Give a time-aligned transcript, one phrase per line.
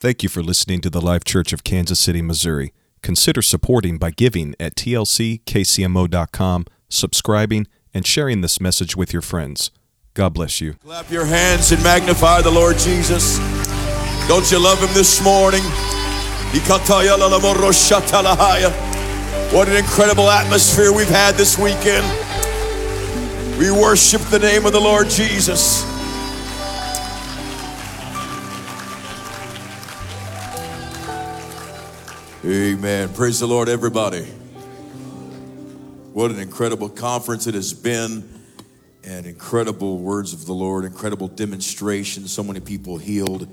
[0.00, 2.72] Thank you for listening to the Life Church of Kansas City, Missouri.
[3.02, 9.70] Consider supporting by giving at tlckcmo.com, subscribing, and sharing this message with your friends.
[10.14, 10.72] God bless you.
[10.82, 13.36] Clap your hands and magnify the Lord Jesus.
[14.26, 15.60] Don't you love him this morning?
[19.52, 22.06] What an incredible atmosphere we've had this weekend.
[23.58, 25.89] We worship the name of the Lord Jesus.
[32.42, 33.12] Amen.
[33.12, 34.22] Praise the Lord, everybody.
[36.14, 38.26] What an incredible conference it has been,
[39.04, 42.26] and incredible words of the Lord, incredible demonstration.
[42.26, 43.46] So many people healed.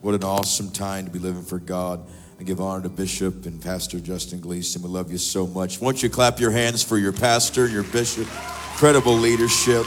[0.00, 2.06] What an awesome time to be living for God.
[2.38, 4.80] I give honor to Bishop and Pastor Justin Gleason.
[4.82, 5.80] We love you so much.
[5.80, 8.28] Won't you clap your hands for your pastor and your bishop?
[8.74, 9.84] Incredible leadership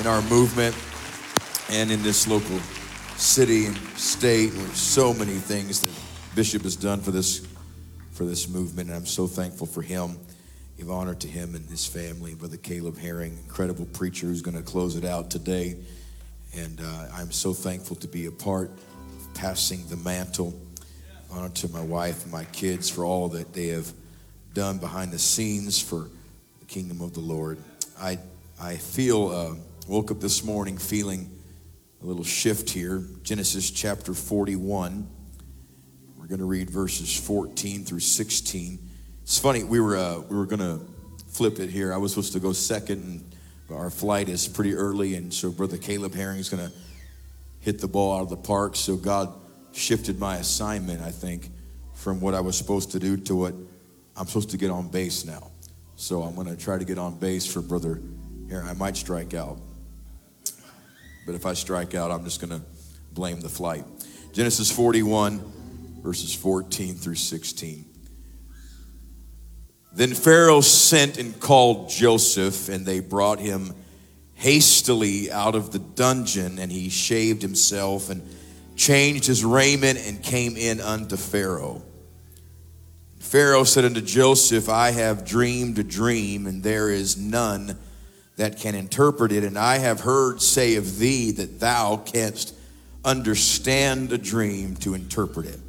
[0.00, 0.74] in our movement
[1.68, 2.58] and in this local
[3.18, 4.46] city and state.
[4.46, 5.90] There's so many things that
[6.34, 7.46] Bishop has done for this
[8.10, 10.18] for this movement, and I'm so thankful for him.
[10.76, 14.62] Give honor to him and his family, Brother Caleb Herring, incredible preacher who's going to
[14.62, 15.76] close it out today.
[16.56, 20.54] And uh, I'm so thankful to be a part of passing the mantle.
[21.30, 23.92] Honor to my wife and my kids for all that they have
[24.54, 26.08] done behind the scenes for
[26.58, 27.58] the kingdom of the Lord.
[28.00, 28.18] I
[28.60, 29.54] I feel uh,
[29.86, 31.30] woke up this morning feeling
[32.02, 33.04] a little shift here.
[33.22, 35.08] Genesis chapter 41.
[36.24, 38.78] We're going to read verses 14 through 16.
[39.24, 40.80] It's funny, we were, uh, we were going to
[41.28, 41.92] flip it here.
[41.92, 43.34] I was supposed to go second, and
[43.68, 46.74] our flight is pretty early, and so Brother Caleb Herring is going to
[47.60, 48.74] hit the ball out of the park.
[48.74, 49.34] So God
[49.72, 51.50] shifted my assignment, I think,
[51.92, 53.52] from what I was supposed to do to what
[54.16, 55.50] I'm supposed to get on base now.
[55.96, 58.00] So I'm going to try to get on base for Brother
[58.48, 58.66] Herring.
[58.66, 59.58] I might strike out.
[61.26, 62.64] But if I strike out, I'm just going to
[63.12, 63.84] blame the flight.
[64.32, 65.52] Genesis 41
[66.04, 67.86] verses 14 through 16.
[69.94, 73.72] Then Pharaoh sent and called Joseph, and they brought him
[74.34, 78.22] hastily out of the dungeon, and he shaved himself and
[78.76, 81.80] changed his raiment and came in unto Pharaoh.
[83.18, 87.78] Pharaoh said unto Joseph, I have dreamed a dream, and there is none
[88.36, 92.54] that can interpret it, and I have heard say of thee that thou canst
[93.06, 95.60] understand a dream to interpret it.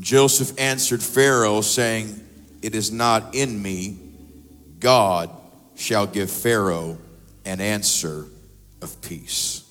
[0.00, 2.20] Joseph answered Pharaoh, saying,
[2.62, 3.98] It is not in me.
[4.80, 5.30] God
[5.76, 6.98] shall give Pharaoh
[7.44, 8.26] an answer
[8.82, 9.62] of peace.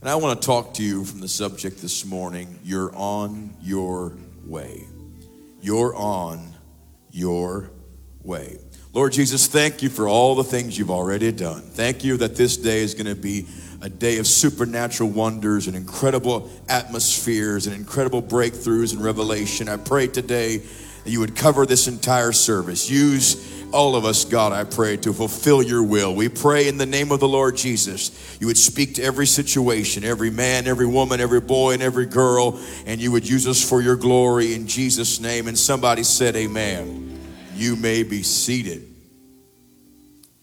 [0.00, 2.58] And I want to talk to you from the subject this morning.
[2.62, 4.12] You're on your
[4.44, 4.84] way.
[5.62, 6.54] You're on
[7.10, 7.70] your
[8.22, 8.58] way.
[8.92, 11.62] Lord Jesus, thank you for all the things you've already done.
[11.62, 13.46] Thank you that this day is going to be
[13.82, 19.68] a day of supernatural wonders and incredible atmospheres and incredible breakthroughs and revelation.
[19.68, 22.90] I pray today that you would cover this entire service.
[22.90, 26.14] Use all of us, God, I pray, to fulfill your will.
[26.14, 30.04] We pray in the name of the Lord Jesus, you would speak to every situation,
[30.04, 33.82] every man, every woman, every boy, and every girl, and you would use us for
[33.82, 35.48] your glory in Jesus' name.
[35.48, 37.18] And somebody said, Amen.
[37.54, 38.86] You may be seated.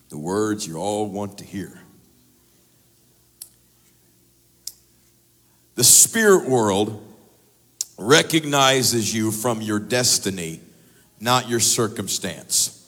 [0.09, 1.82] The words you all want to hear.
[5.75, 7.01] The spirit world
[7.97, 10.59] recognizes you from your destiny,
[11.19, 12.79] not your circumstance.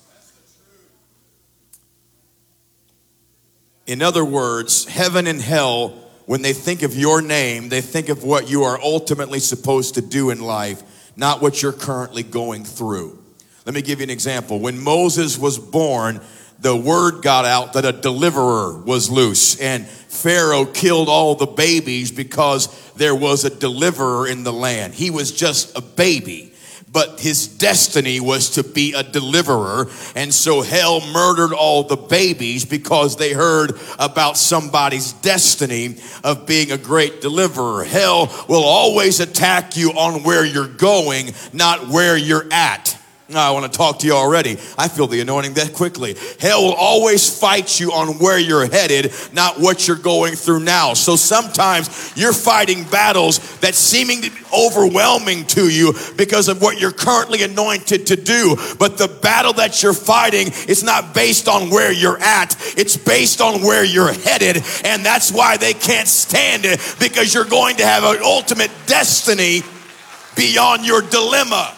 [3.87, 5.89] In other words, heaven and hell,
[6.25, 10.01] when they think of your name, they think of what you are ultimately supposed to
[10.01, 13.19] do in life, not what you're currently going through.
[13.65, 14.59] Let me give you an example.
[14.59, 16.21] When Moses was born,
[16.59, 22.11] the word got out that a deliverer was loose and Pharaoh killed all the babies
[22.11, 24.93] because there was a deliverer in the land.
[24.93, 26.53] He was just a baby
[26.95, 29.91] but his destiny was to be a deliverer.
[30.15, 36.71] And so hell murdered all the babies because they heard about somebody's destiny of being
[36.71, 37.83] a great deliverer.
[37.83, 42.97] Hell will always attack you on where you're going, not where you're at.
[43.33, 44.51] I want to talk to you already.
[44.77, 46.15] I feel the anointing that quickly.
[46.39, 50.93] Hell will always fight you on where you're headed, not what you're going through now.
[50.93, 56.79] So sometimes you're fighting battles that seeming to be overwhelming to you because of what
[56.79, 58.57] you're currently anointed to do.
[58.77, 62.55] But the battle that you're fighting is not based on where you're at.
[62.77, 64.57] It's based on where you're headed.
[64.83, 69.63] And that's why they can't stand it because you're going to have an ultimate destiny
[70.35, 71.73] beyond your dilemma.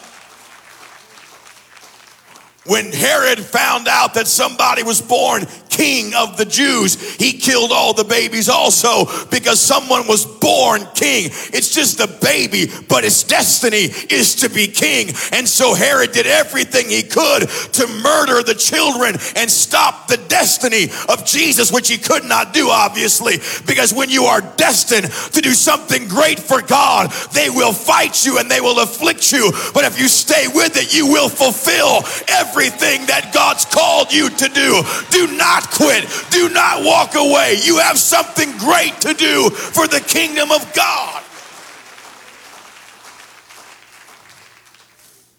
[2.68, 7.94] When Herod found out that somebody was born king of the Jews, he killed all
[7.94, 11.30] the babies also because someone was born king.
[11.54, 15.08] It's just a baby, but its destiny is to be king.
[15.32, 20.90] And so Herod did everything he could to murder the children and stop the destiny
[21.08, 25.52] of Jesus, which he could not do, obviously, because when you are destined to do
[25.52, 29.52] something great for God, they will fight you and they will afflict you.
[29.72, 32.02] But if you stay with it, you will fulfill
[32.58, 34.82] everything that God's called you to do.
[35.10, 36.04] Do not quit.
[36.30, 37.56] Do not walk away.
[37.62, 41.22] You have something great to do for the kingdom of God.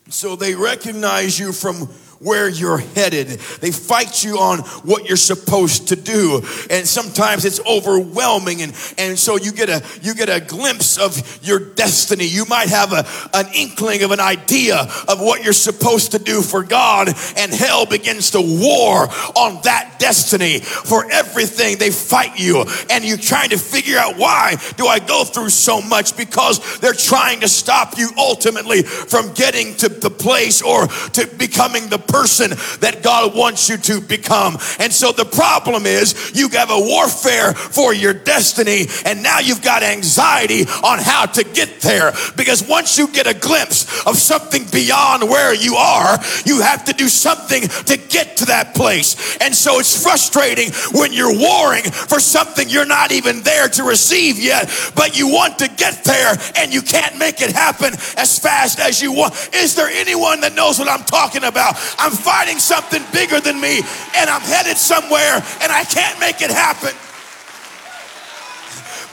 [0.07, 1.89] So they recognize you from
[2.19, 3.27] where you're headed.
[3.27, 6.41] They fight you on what you're supposed to do.
[6.69, 8.61] And sometimes it's overwhelming.
[8.61, 12.25] And, and so you get a, you get a glimpse of your destiny.
[12.25, 14.77] You might have a, an inkling of an idea
[15.07, 17.07] of what you're supposed to do for God.
[17.37, 21.77] And hell begins to war on that destiny for everything.
[21.77, 22.65] They fight you.
[22.89, 26.17] And you're trying to figure out why do I go through so much?
[26.17, 31.87] Because they're trying to stop you ultimately from getting to the place or to becoming
[31.87, 32.51] the person
[32.81, 34.57] that God wants you to become.
[34.79, 39.61] And so the problem is you have a warfare for your destiny and now you've
[39.61, 44.65] got anxiety on how to get there because once you get a glimpse of something
[44.71, 49.37] beyond where you are, you have to do something to get to that place.
[49.41, 54.39] And so it's frustrating when you're warring for something you're not even there to receive
[54.39, 58.79] yet, but you want to get there and you can't make it happen as fast
[58.79, 59.33] as you want.
[59.53, 61.75] Is there anyone that knows what I'm talking about?
[61.99, 63.81] I'm fighting something bigger than me
[64.15, 66.95] and I'm headed somewhere and I can't make it happen.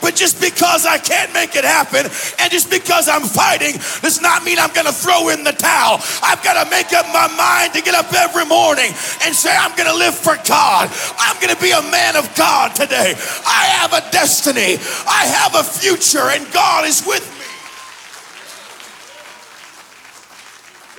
[0.00, 4.44] But just because I can't make it happen and just because I'm fighting does not
[4.44, 5.98] mean I'm going to throw in the towel.
[6.22, 8.94] I've got to make up my mind to get up every morning
[9.24, 10.92] and say, I'm going to live for God.
[11.18, 13.14] I'm going to be a man of God today.
[13.46, 14.78] I have a destiny,
[15.08, 17.35] I have a future, and God is with me.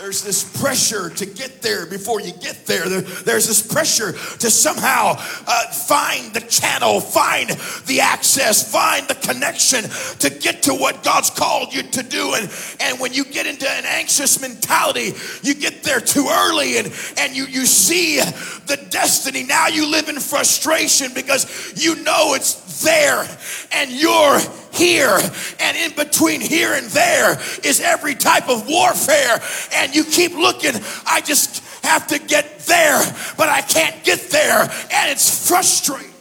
[0.07, 2.87] There's this pressure to get there before you get there.
[2.87, 7.49] there there's this pressure to somehow uh, find the channel, find
[7.87, 9.83] the access, find the connection
[10.19, 12.35] to get to what God's called you to do.
[12.35, 12.49] And,
[12.79, 15.11] and when you get into an anxious mentality,
[15.43, 19.43] you get there too early and, and you, you see the destiny.
[19.43, 23.27] Now you live in frustration because you know it's there
[23.73, 24.39] and you're
[24.77, 25.17] here.
[25.59, 29.41] And in between here and there is every type of warfare.
[29.73, 30.73] And you keep looking,
[31.05, 33.01] I just have to get there,
[33.37, 34.61] but I can't get there.
[34.61, 36.13] And it's frustrating.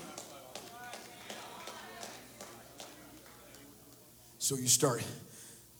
[4.38, 5.04] So you start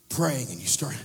[0.09, 0.97] praying and you start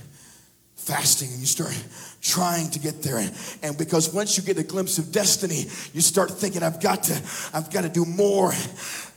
[0.74, 1.72] fasting and you start
[2.20, 3.24] trying to get there
[3.62, 7.14] and because once you get a glimpse of destiny you start thinking i've got to
[7.54, 8.52] i've got to do more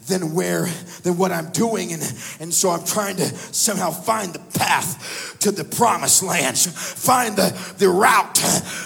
[0.08, 0.66] than where
[1.04, 1.94] than what I'm doing.
[1.94, 2.02] And
[2.40, 7.50] and so I'm trying to somehow find the path to the promised land find the
[7.78, 8.36] the route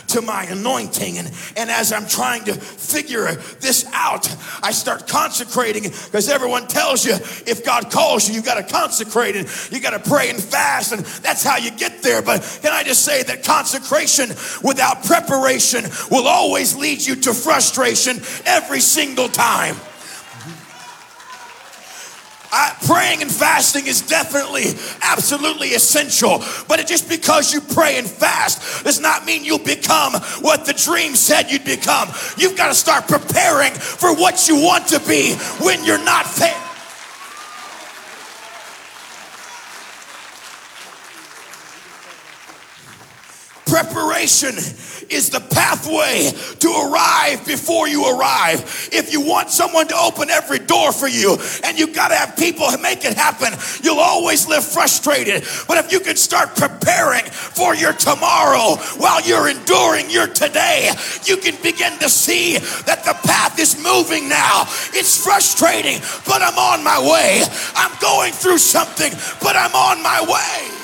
[0.07, 1.17] to my anointing.
[1.17, 4.33] And and as I'm trying to figure this out
[4.63, 5.83] I start consecrating.
[5.83, 9.91] Because everyone tells you if God calls you you got to consecrate and you got
[9.91, 10.93] to pray and fast.
[10.93, 12.21] And that's how you get there.
[12.21, 14.29] But can I just say that consecration
[14.63, 19.75] without preparation will always lead you to frustration every single time
[22.51, 24.65] I, praying and fasting is definitely,
[25.01, 26.43] absolutely essential.
[26.67, 30.73] But it, just because you pray and fast does not mean you'll become what the
[30.73, 32.09] dream said you'd become.
[32.37, 36.68] You've got to start preparing for what you want to be when you're not there.
[43.69, 44.55] Preparation
[45.09, 48.89] is the pathway to arrive before you arrive.
[48.91, 52.35] If you want someone to open every door for you and you got to have
[52.35, 55.43] people make it happen, you'll always live frustrated.
[55.67, 60.91] But if you can start preparing for your tomorrow while you're enduring your today,
[61.25, 64.63] you can begin to see that the path is moving now.
[64.93, 67.43] It's frustrating, but I'm on my way.
[67.75, 69.11] I'm going through something,
[69.41, 70.78] but I'm on my way.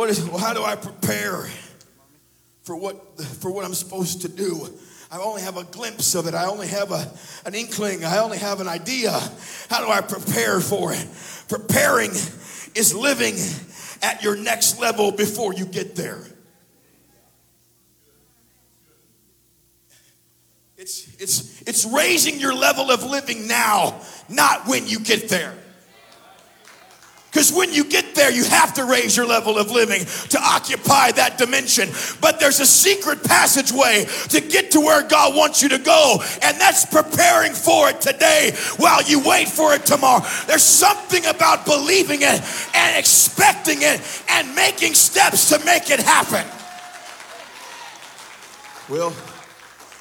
[0.00, 1.46] What is, how do I prepare
[2.62, 4.66] for what, for what I'm supposed to do?
[5.10, 6.32] I only have a glimpse of it.
[6.32, 7.12] I only have a,
[7.44, 8.02] an inkling.
[8.02, 9.10] I only have an idea.
[9.68, 11.06] How do I prepare for it?
[11.50, 12.12] Preparing
[12.74, 13.34] is living
[14.00, 16.24] at your next level before you get there.
[20.78, 25.59] It's, it's, it's raising your level of living now, not when you get there.
[27.30, 31.12] Because when you get there, you have to raise your level of living to occupy
[31.12, 31.88] that dimension.
[32.20, 36.60] But there's a secret passageway to get to where God wants you to go, and
[36.60, 40.24] that's preparing for it today while you wait for it tomorrow.
[40.48, 42.42] There's something about believing it
[42.74, 46.44] and expecting it and making steps to make it happen.
[48.88, 49.14] Well,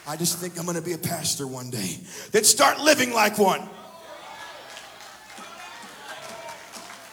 [0.07, 1.99] I just think I'm going to be a pastor one day.
[2.31, 3.69] Then start living like one.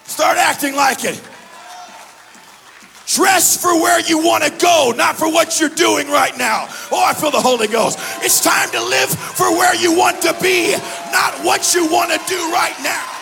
[0.07, 1.21] Start acting like it.
[3.05, 6.67] Dress for where you want to go, not for what you're doing right now.
[6.91, 7.99] Oh, I feel the Holy Ghost.
[8.21, 10.71] It's time to live for where you want to be,
[11.11, 13.13] not what you want to do right now.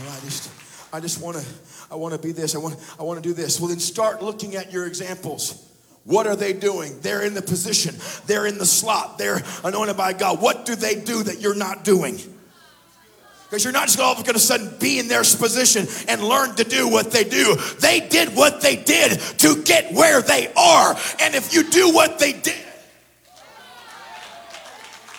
[0.00, 0.50] Well, I just,
[0.92, 1.44] I just want to,
[1.90, 2.54] I want to be this.
[2.54, 3.58] I want, I want to do this.
[3.58, 5.64] Well, then start looking at your examples.
[6.08, 6.98] What are they doing?
[7.02, 7.94] They're in the position,
[8.26, 10.40] they're in the slot, they're anointed by God.
[10.40, 12.18] What do they do that you're not doing?
[13.44, 16.64] Because you're not just all of a sudden be in their position and learn to
[16.64, 17.56] do what they do.
[17.80, 20.96] They did what they did to get where they are.
[21.20, 22.56] And if you do what they did,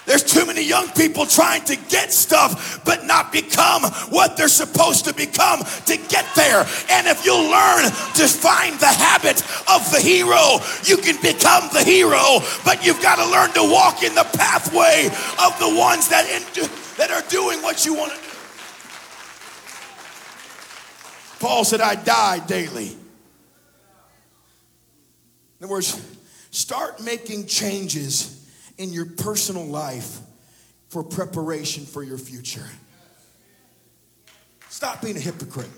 [0.09, 5.05] there's too many young people trying to get stuff but not become what they're supposed
[5.05, 6.65] to become to get there.
[6.89, 9.39] And if you learn to find the habit
[9.69, 14.01] of the hero, you can become the hero, but you've got to learn to walk
[14.01, 15.05] in the pathway
[15.45, 16.41] of the ones that, in,
[16.97, 18.23] that are doing what you want to do.
[21.39, 22.97] Paul said, I die daily.
[25.59, 26.01] In other words,
[26.49, 28.38] start making changes
[28.79, 30.19] in your personal life
[30.87, 32.65] for preparation for your future.
[34.69, 35.69] Stop being a hypocrite.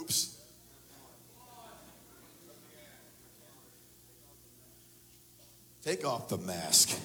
[0.00, 0.40] Oops.
[5.82, 6.96] Take off the mask.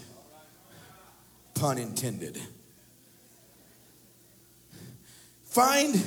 [1.56, 2.40] Pun intended.
[5.46, 6.06] Find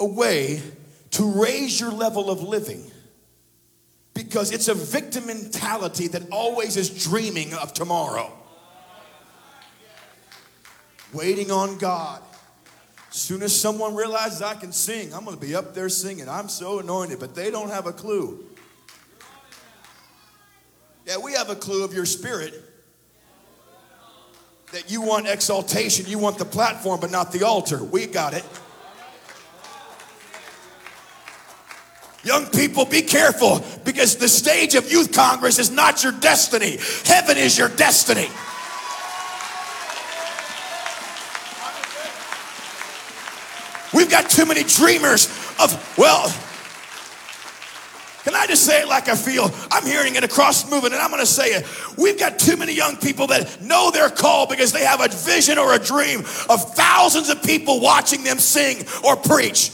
[0.00, 0.62] a way
[1.10, 2.91] to raise your level of living
[4.32, 8.32] because it's a victim mentality that always is dreaming of tomorrow.
[11.12, 12.22] Waiting on God.
[13.10, 16.30] Soon as someone realizes I can sing, I'm going to be up there singing.
[16.30, 18.42] I'm so anointed, but they don't have a clue.
[21.04, 22.54] Yeah, we have a clue of your spirit
[24.72, 27.84] that you want exaltation, you want the platform, but not the altar.
[27.84, 28.46] We got it.
[32.24, 36.78] Young people, be careful because the stage of youth congress is not your destiny.
[37.04, 38.28] Heaven is your destiny.
[43.92, 45.26] We've got too many dreamers
[45.60, 46.32] of, well,
[48.22, 49.50] can I just say it like I feel?
[49.72, 51.66] I'm hearing it across the movement, and I'm going to say it.
[51.98, 55.58] We've got too many young people that know their call because they have a vision
[55.58, 59.72] or a dream of thousands of people watching them sing or preach.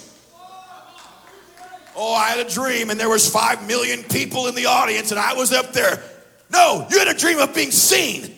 [2.00, 5.18] Oh, I had a dream and there was 5 million people in the audience and
[5.18, 6.00] I was up there.
[6.48, 8.32] No, you had a dream of being seen.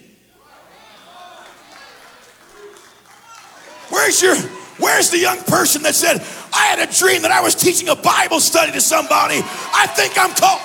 [3.90, 4.34] Where's your
[4.80, 6.24] where's the young person that said,
[6.56, 9.44] I had a dream that I was teaching a Bible study to somebody.
[9.44, 10.64] I think I'm called.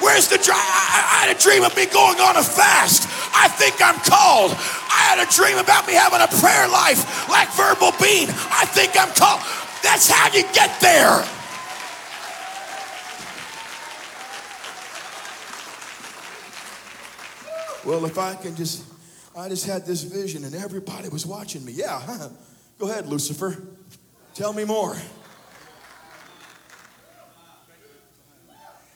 [0.00, 0.56] Where's the dream?
[0.56, 3.04] I had a dream of me going on a fast.
[3.36, 4.56] I think I'm called.
[4.56, 8.32] I had a dream about me having a prayer life like Verbal Bean.
[8.48, 9.44] I think I'm called.
[9.82, 11.24] That's how you get there.
[17.84, 18.84] Well, if I can just,
[19.36, 21.72] I just had this vision and everybody was watching me.
[21.72, 22.28] Yeah, huh?
[22.78, 23.60] go ahead, Lucifer.
[24.34, 24.96] Tell me more.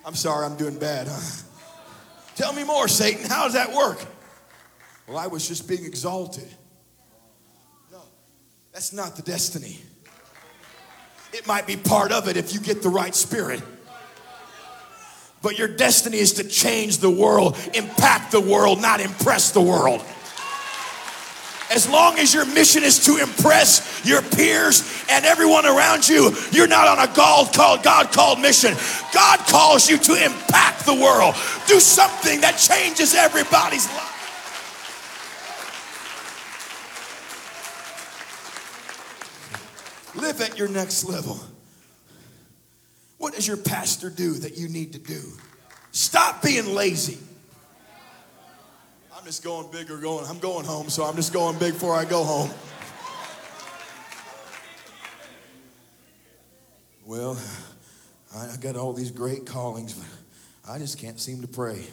[0.05, 1.43] I'm sorry, I'm doing bad, huh?
[2.37, 3.29] Tell me more, Satan.
[3.29, 3.99] How does that work?
[5.09, 6.49] Well, I was just being exalted.
[7.91, 8.03] No,
[8.73, 9.81] that's not the destiny.
[11.37, 13.63] It might be part of it if you get the right spirit.
[15.43, 20.03] But your destiny is to change the world, impact the world, not impress the world.
[21.71, 26.69] As long as your mission is to impress your peers and everyone around you, you're
[26.69, 28.73] not on a God called God called mission.
[29.13, 31.35] God calls you to impact the world.
[31.69, 34.16] Do something that changes everybody's life.
[40.27, 41.39] Live at your next level.
[43.19, 45.23] What does your pastor do that you need to do?
[45.93, 47.19] Stop being lazy.
[49.17, 51.95] I'm just going big or going, I'm going home, so I'm just going big before
[51.95, 52.51] I go home.
[57.07, 57.39] Well,
[58.37, 60.09] I got all these great callings, but
[60.69, 61.87] I just can't seem to pray.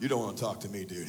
[0.00, 1.06] You don't want to talk to me, dude.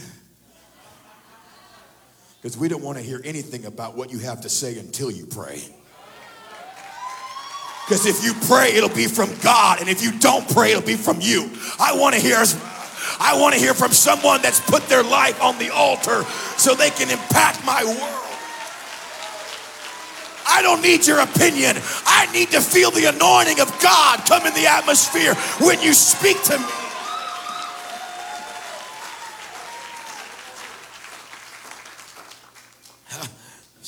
[2.43, 5.25] Because we don't want to hear anything about what you have to say until you
[5.25, 5.63] pray.
[7.87, 9.79] Because if you pray, it'll be from God.
[9.79, 11.49] And if you don't pray, it'll be from you.
[11.79, 12.43] I want to hear
[13.19, 16.23] I want to hear from someone that's put their life on the altar
[16.57, 18.19] so they can impact my world.
[20.45, 21.77] I don't need your opinion.
[22.05, 25.33] I need to feel the anointing of God come in the atmosphere
[25.65, 26.82] when you speak to me.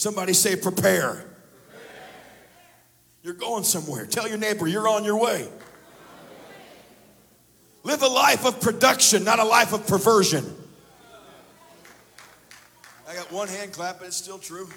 [0.06, 1.26] Somebody say, prepare.
[3.24, 4.06] You're going somewhere.
[4.06, 5.50] Tell your neighbor you're on your way.
[7.82, 10.46] Live a life of production, not a life of perversion.
[13.10, 14.70] I got one hand clapping, it's still true.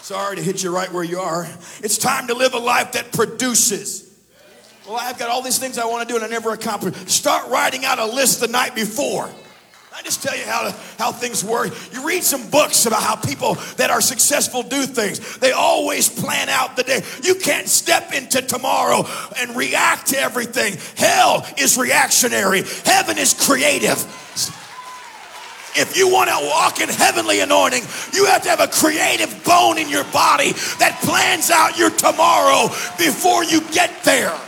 [0.00, 1.46] Sorry to hit you right where you are.
[1.82, 4.10] It's time to live a life that produces.
[4.86, 6.96] Well, I've got all these things I want to do and I never accomplish.
[7.12, 9.30] Start writing out a list the night before.
[9.98, 11.72] I just tell you how, how things work.
[11.92, 15.38] You read some books about how people that are successful do things.
[15.38, 17.02] They always plan out the day.
[17.24, 19.04] You can't step into tomorrow
[19.40, 20.76] and react to everything.
[20.96, 23.98] Hell is reactionary, heaven is creative.
[25.74, 29.78] If you want to walk in heavenly anointing, you have to have a creative bone
[29.78, 34.38] in your body that plans out your tomorrow before you get there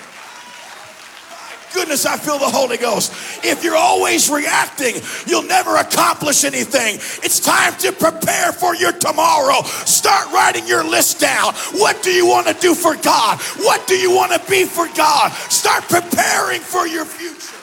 [1.73, 3.13] goodness, I feel the Holy Ghost.
[3.45, 4.97] If you're always reacting,
[5.27, 6.97] you'll never accomplish anything.
[7.23, 9.63] It's time to prepare for your tomorrow.
[9.63, 11.55] Start writing your list down.
[11.75, 13.41] What do you want to do for God?
[13.59, 15.33] What do you want to be for God?
[15.33, 17.57] Start preparing for your future.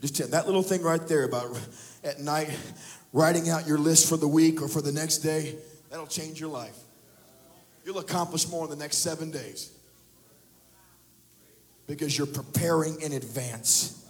[0.00, 1.58] Just that little thing right there about
[2.04, 2.50] at night
[3.14, 5.54] writing out your list for the week or for the next day,
[5.88, 6.76] that'll change your life.
[7.84, 9.70] You'll accomplish more in the next seven days
[11.86, 14.06] because you're preparing in advance.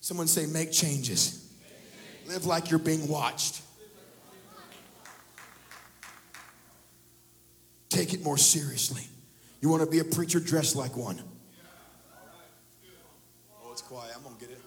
[0.00, 1.52] Someone say, make changes.
[2.26, 3.62] Live like you're being watched.
[7.88, 9.02] Take it more seriously.
[9.60, 11.20] You want to be a preacher, dressed like one.
[13.62, 14.12] Oh, it's quiet.
[14.16, 14.60] I'm going to get it.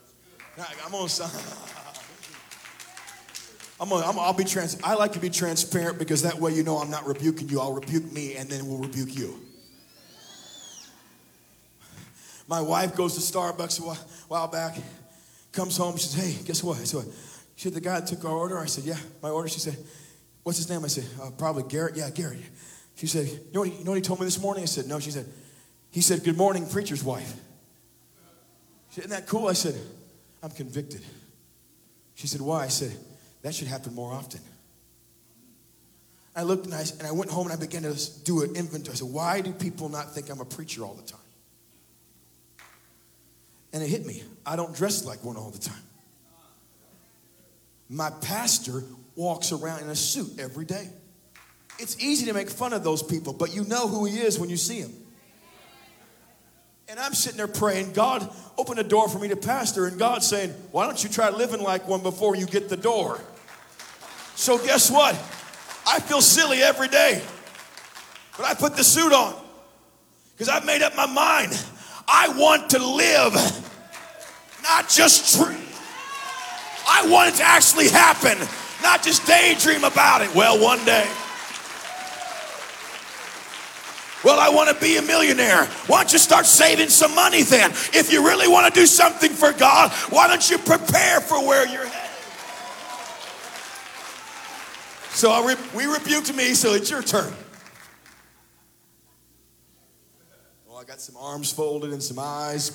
[0.85, 1.82] I'm going to.
[3.83, 4.77] I'm gonna, I'm, I'll be trans.
[4.81, 7.59] I like to be transparent because that way you know I'm not rebuking you.
[7.59, 9.37] I'll rebuke me, and then we'll rebuke you.
[12.47, 13.93] My wife goes to Starbucks a
[14.29, 14.77] while back,
[15.51, 15.97] comes home.
[15.97, 17.03] She says, "Hey, guess what?" I said,
[17.57, 19.75] "She said the guy took our order." I said, "Yeah, my order." She said,
[20.43, 22.39] "What's his name?" I said, uh, "Probably Garrett." Yeah, Garrett.
[22.95, 24.67] She said, you know, what he, "You know what he told me this morning?" I
[24.67, 25.25] said, "No." She said,
[25.91, 27.33] "He said, good morning, preacher's wife."
[28.91, 29.75] She said, "Isn't that cool?" I said,
[30.41, 31.01] "I'm convicted."
[32.15, 32.95] She said, "Why?" I said.
[33.43, 34.41] That should happen more often.
[36.35, 38.93] I looked and I, and I went home and I began to do an inventory.
[38.93, 41.19] I said, why do people not think I'm a preacher all the time?
[43.71, 44.23] And it hit me.
[44.45, 45.81] I don't dress like one all the time.
[47.89, 48.83] My pastor
[49.15, 50.89] walks around in a suit every day.
[51.79, 54.49] It's easy to make fun of those people, but you know who he is when
[54.49, 54.91] you see him.
[56.87, 58.27] And I'm sitting there praying, God,
[58.57, 59.85] open a door for me to pastor.
[59.85, 63.19] And God saying, why don't you try living like one before you get the door?
[64.35, 65.15] So guess what?
[65.85, 67.21] I feel silly every day.
[68.37, 69.35] But I put the suit on
[70.33, 71.51] because I've made up my mind.
[72.07, 73.33] I want to live,
[74.63, 75.57] not just dream.
[76.87, 78.37] I want it to actually happen,
[78.81, 80.33] not just daydream about it.
[80.35, 81.07] Well, one day.
[84.23, 85.65] Well, I want to be a millionaire.
[85.87, 87.71] Why don't you start saving some money then?
[87.71, 91.67] If you really want to do something for God, why don't you prepare for where
[91.67, 92.02] you're headed?
[95.13, 97.31] So re- we rebuked me, so it's your turn.
[100.69, 102.71] Oh, I got some arms folded and some eyes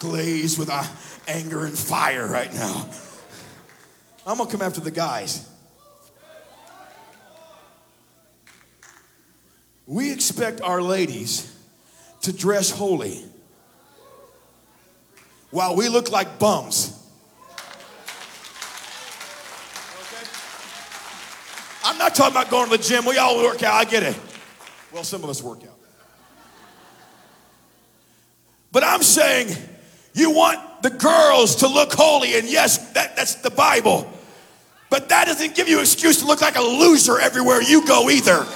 [0.00, 0.84] glazed with uh,
[1.28, 2.88] anger and fire right now.
[4.26, 5.48] I'm gonna come after the guys.
[9.86, 11.54] We expect our ladies
[12.22, 13.22] to dress holy
[15.50, 17.00] while we look like bums.
[21.86, 23.04] I'm talking about going to the gym.
[23.04, 23.74] We all work out.
[23.74, 24.18] I get it.
[24.92, 25.70] Well, some of us work out.
[28.72, 29.56] But I'm saying
[30.14, 34.10] you want the girls to look holy, and yes, that, that's the Bible.
[34.90, 38.10] But that doesn't give you an excuse to look like a loser everywhere you go
[38.10, 38.46] either.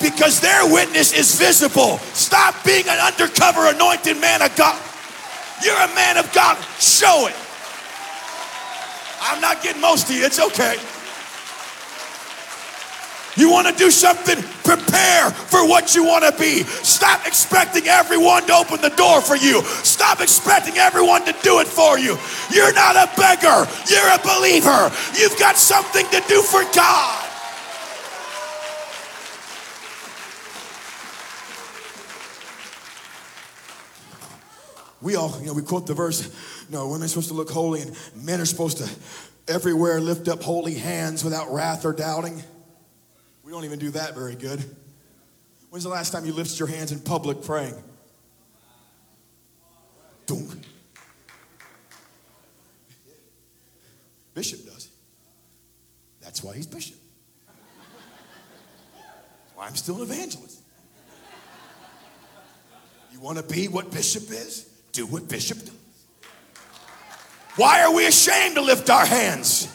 [0.00, 1.98] Because their witness is visible.
[2.14, 4.80] Stop being an undercover anointed man of God.
[5.64, 6.56] You're a man of God.
[6.78, 7.34] Show it.
[9.20, 10.24] I'm not getting most of you.
[10.24, 10.76] It's okay.
[13.38, 14.42] You want to do something?
[14.64, 16.64] Prepare for what you want to be.
[16.64, 19.62] Stop expecting everyone to open the door for you.
[19.62, 22.18] Stop expecting everyone to do it for you.
[22.52, 24.90] You're not a beggar, you're a believer.
[25.16, 27.24] You've got something to do for God.
[35.00, 36.28] We all, you know, we quote the verse,
[36.70, 38.90] know, women are supposed to look holy and men are supposed to
[39.46, 42.42] everywhere lift up holy hands without wrath or doubting.
[43.48, 44.62] We don't even do that very good.
[45.70, 47.72] When's the last time you lifted your hands in public praying?
[50.26, 50.50] Dunk.
[54.34, 54.90] Bishop does.
[56.20, 56.98] That's why he's bishop.
[57.46, 57.56] That's
[59.54, 60.60] why I'm still an evangelist.
[63.12, 64.68] You want to be what bishop is?
[64.92, 65.70] Do what bishop does.
[67.56, 69.74] Why are we ashamed to lift our hands?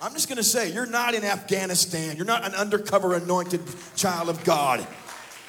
[0.00, 2.16] I'm just going to say, you're not in Afghanistan.
[2.16, 3.60] You're not an undercover anointed
[3.96, 4.86] child of God.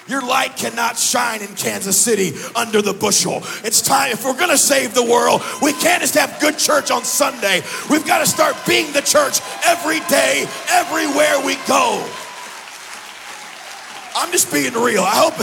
[0.08, 3.44] Your light cannot shine in Kansas City under the bushel.
[3.64, 6.90] It's time, if we're going to save the world, we can't just have good church
[6.90, 7.62] on Sunday.
[7.92, 12.04] We've got to start being the church every day, everywhere we go.
[14.16, 15.04] I'm just being real.
[15.04, 15.36] I hope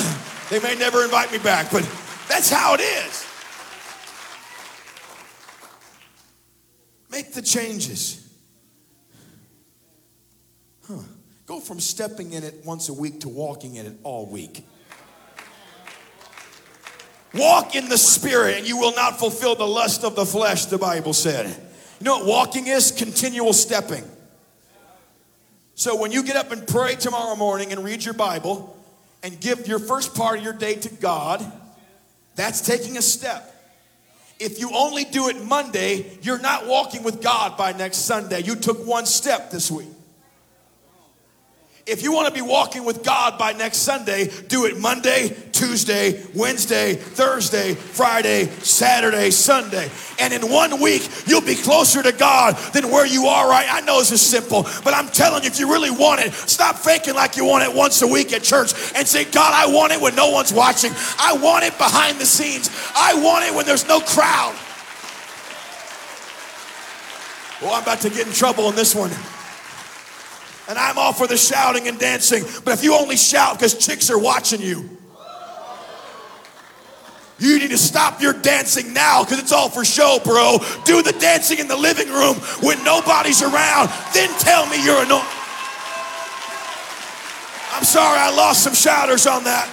[0.51, 1.89] they may never invite me back, but
[2.29, 3.25] that's how it is.
[7.09, 8.29] Make the changes.
[10.89, 10.99] Huh.
[11.47, 14.67] Go from stepping in it once a week to walking in it all week.
[17.33, 20.79] Walk in the Spirit, and you will not fulfill the lust of the flesh, the
[20.79, 21.47] Bible said.
[22.01, 22.91] You know what walking is?
[22.91, 24.03] Continual stepping.
[25.75, 28.77] So when you get up and pray tomorrow morning and read your Bible
[29.23, 31.45] and give your first part of your day to God,
[32.35, 33.53] that's taking a step.
[34.41, 38.43] If you only do it Monday, you're not walking with God by next Sunday.
[38.43, 39.89] You took one step this week.
[41.87, 46.21] If you want to be walking with God by next Sunday, do it Monday, Tuesday,
[46.35, 49.89] Wednesday, Thursday, Friday, Saturday, Sunday.
[50.19, 53.69] And in one week, you'll be closer to God than where you are right.
[53.71, 56.75] I know this is simple, but I'm telling you, if you really want it, stop
[56.75, 59.93] faking like you want it once a week at church and say, God, I want
[59.93, 60.91] it when no one's watching.
[61.21, 62.69] I want it behind the scenes.
[62.97, 64.57] I want it when there's no crowd.
[67.63, 69.13] Well, I'm about to get in trouble in this one.
[70.69, 72.45] And I'm all for the shouting and dancing.
[72.65, 74.89] But if you only shout because chicks are watching you,
[77.39, 80.59] you need to stop your dancing now because it's all for show, bro.
[80.85, 83.91] Do the dancing in the living room when nobody's around.
[84.15, 85.23] Then tell me you're annoying.
[87.73, 89.69] I'm sorry, I lost some shouters on that.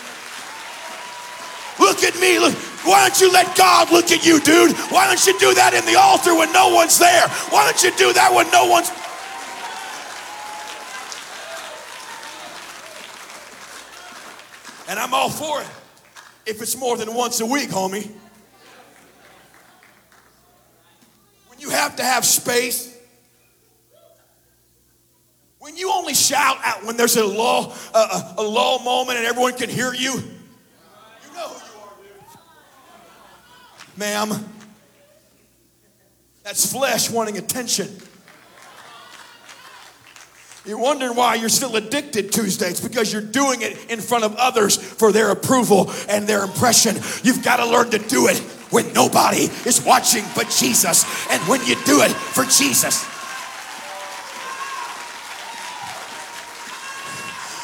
[1.79, 2.37] Look at me.
[2.37, 2.53] Look.
[2.83, 4.75] Why don't you let God look at you, dude?
[4.91, 7.27] Why don't you do that in the altar when no one's there?
[7.47, 8.91] Why don't you do that when no one's.
[14.93, 15.67] And I'm all for it
[16.45, 18.11] if it's more than once a week, homie.
[21.47, 22.95] When you have to have space,
[25.57, 29.67] when you only shout out when there's a lull, a, lull moment and everyone can
[29.67, 31.93] hear you, you know who you are,
[33.87, 33.97] dude.
[33.97, 34.45] Ma'am,
[36.43, 37.97] that's flesh wanting attention.
[40.65, 42.69] You're wondering why you're still addicted Tuesday.
[42.69, 46.95] It's because you're doing it in front of others for their approval and their impression.
[47.21, 48.37] You've got to learn to do it
[48.71, 53.05] when nobody is watching but Jesus, and when you do it for Jesus.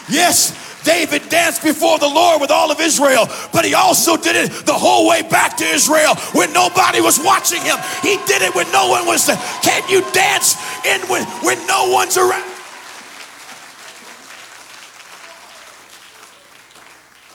[0.10, 4.66] Yes, David danced before the Lord with all of Israel, but he also did it
[4.66, 7.78] the whole way back to Israel when nobody was watching him.
[8.02, 9.38] He did it when no one was there.
[9.64, 12.59] Can you dance in when, when no one's around?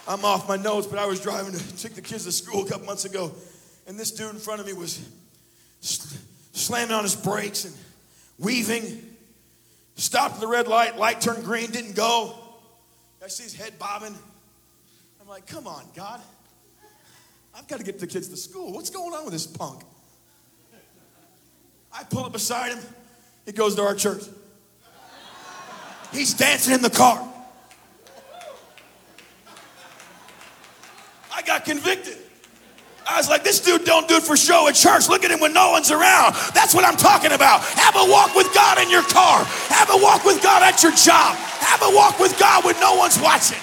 [0.06, 2.68] I'm off my notes, but I was driving to take the kids to school a
[2.68, 3.32] couple months ago,
[3.86, 5.00] and this dude in front of me was
[6.52, 7.74] slamming on his brakes and
[8.38, 9.10] weaving.
[9.96, 12.34] Stopped at the red light, light turned green, didn't go.
[13.24, 14.14] I see his head bobbing.
[15.20, 16.20] I'm like, come on, God.
[17.56, 18.72] I've got to get the kids to school.
[18.72, 19.82] What's going on with this punk?
[21.92, 22.80] I pull up beside him.
[23.46, 24.24] He goes to our church.
[26.12, 27.33] He's dancing in the car.
[31.34, 32.16] I got convicted.
[33.06, 35.08] I was like, this dude don't do it for show at church.
[35.08, 36.34] Look at him when no one's around.
[36.54, 37.60] That's what I'm talking about.
[37.62, 39.44] Have a walk with God in your car.
[39.68, 41.36] Have a walk with God at your job.
[41.36, 43.58] Have a walk with God when no one's watching.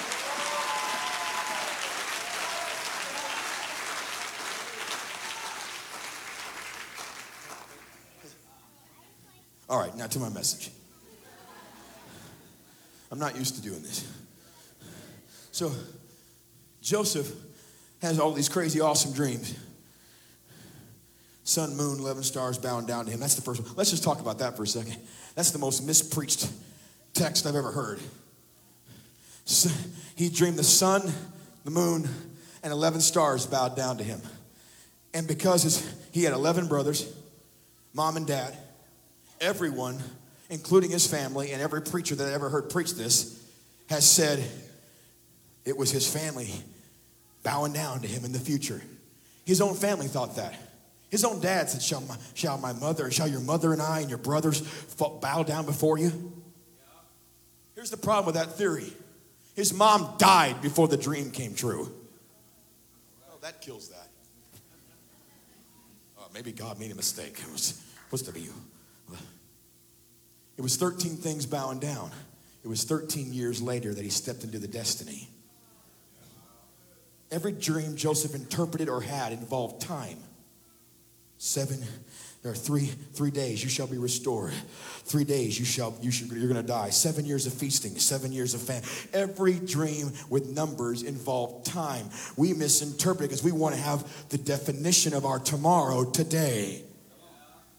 [9.69, 10.69] All right, now to my message.
[13.09, 14.05] I'm not used to doing this.
[15.51, 15.71] So
[16.81, 17.33] Joseph
[18.01, 19.57] has all these crazy, awesome dreams.
[21.43, 23.19] Sun, moon, 11 stars bowing down to him.
[23.19, 23.71] That's the first one.
[23.75, 24.97] Let's just talk about that for a second.
[25.35, 26.49] That's the most mispreached
[27.13, 27.99] text I've ever heard.
[29.45, 29.69] So
[30.15, 31.11] he dreamed the sun,
[31.65, 32.07] the moon,
[32.63, 34.21] and 11 stars bowed down to him.
[35.13, 37.11] And because his, he had 11 brothers,
[37.93, 38.55] mom and dad,
[39.39, 39.99] everyone,
[40.49, 43.43] including his family, and every preacher that I ever heard preach this,
[43.89, 44.43] has said
[45.65, 46.51] it was his family
[47.43, 48.81] bowing down to him in the future.
[49.45, 50.53] His own family thought that.
[51.09, 54.09] His own dad said, Shall my, shall my mother, shall your mother and I and
[54.09, 54.61] your brothers
[54.97, 56.33] bow down before you?
[57.75, 58.93] Here's the problem with that theory
[59.55, 61.91] his mom died before the dream came true.
[63.29, 64.07] Oh, that kills that.
[66.17, 67.39] Oh, maybe God made a mistake.
[67.39, 68.53] It was supposed to be you.
[70.57, 72.11] It was 13 things bowing down.
[72.63, 75.27] It was 13 years later that he stepped into the destiny.
[77.31, 80.17] Every dream Joseph interpreted or had involved time.
[81.37, 81.81] Seven,
[82.43, 84.53] there are three, three days you shall be restored.
[85.05, 86.89] Three days you shall, you should, you're gonna die.
[86.89, 88.83] Seven years of feasting, seven years of famine.
[89.13, 92.09] Every dream with numbers involved time.
[92.35, 96.83] We misinterpret because we want to have the definition of our tomorrow today.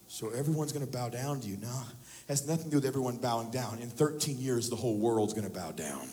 [0.09, 1.57] So everyone's gonna bow down to you.
[1.57, 1.85] now.
[2.29, 3.79] has nothing to do with everyone bowing down.
[3.81, 6.09] In 13 years, the whole world's gonna bow down.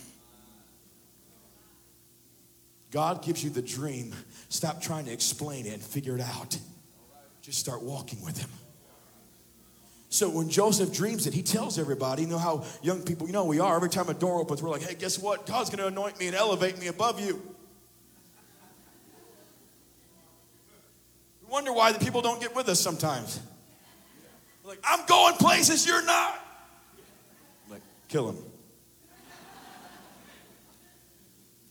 [2.91, 4.15] God gives you the dream.
[4.49, 6.58] Stop trying to explain it and figure it out.
[7.41, 8.49] Just start walking with Him.
[10.10, 13.45] So when Joseph dreams it, he tells everybody, you know how young people, you know,
[13.45, 13.75] we are.
[13.75, 15.45] Every time a door opens, we're like, hey, guess what?
[15.45, 17.39] God's going to anoint me and elevate me above you.
[21.43, 23.39] We wonder why the people don't get with us sometimes.
[24.63, 26.39] We're like, I'm going places you're not.
[27.65, 28.38] I'm like, kill him.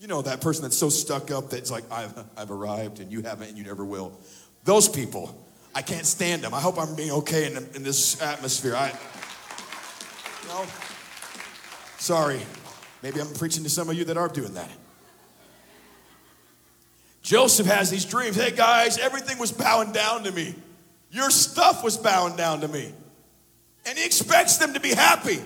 [0.01, 3.23] You know that person that's so stuck up that's like, I've, I've arrived and you
[3.23, 4.13] haven't and you never will.
[4.63, 5.37] Those people,
[5.75, 6.55] I can't stand them.
[6.55, 8.77] I hope I'm being okay in, in this atmosphere.
[8.77, 8.93] I,
[11.99, 12.41] sorry.
[13.03, 14.71] Maybe I'm preaching to some of you that are doing that.
[17.23, 18.37] Joseph has these dreams.
[18.37, 20.55] Hey guys, everything was bowing down to me.
[21.11, 22.93] Your stuff was bowing down to me.
[23.85, 25.41] And he expects them to be happy.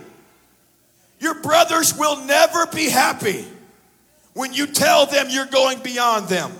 [1.21, 3.47] Your brothers will never be happy
[4.35, 6.53] when you tell them you're going beyond them.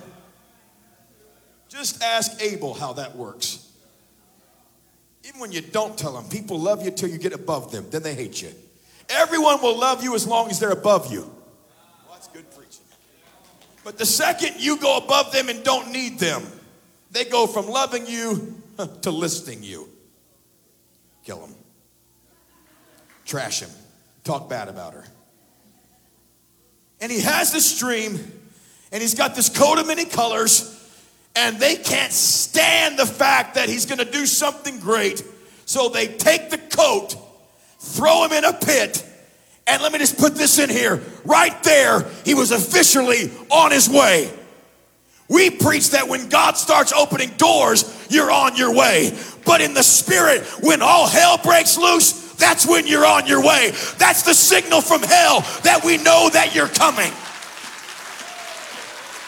[1.69, 3.67] Just ask Abel how that works.
[5.23, 8.03] Even when you don't tell them, people love you till you get above them, then
[8.03, 8.49] they hate you.
[9.09, 11.21] Everyone will love you as long as they're above you.
[11.21, 12.83] Well, that's good preaching.
[13.83, 16.43] But the second you go above them and don't need them,
[17.11, 18.61] they go from loving you
[19.01, 19.89] to listing you.
[21.25, 21.55] Kill them.
[23.25, 23.69] Trash him.
[24.23, 25.05] Talk bad about her
[27.03, 28.17] and he has this dream,
[28.93, 30.73] and he's got this coat of many colors,
[31.35, 35.21] and they can't stand the fact that he's gonna do something great.
[35.65, 37.17] So they take the coat,
[37.77, 39.05] throw him in a pit,
[39.67, 41.03] and let me just put this in here.
[41.25, 44.31] Right there, he was officially on his way.
[45.27, 49.17] We preach that when God starts opening doors, you're on your way.
[49.45, 53.71] But in the spirit, when all hell breaks loose, that's when you're on your way.
[53.97, 57.11] That's the signal from hell that we know that you're coming.